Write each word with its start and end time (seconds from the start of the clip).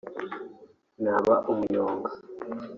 Naba 1.03 1.35
Umuyonga 1.51 2.11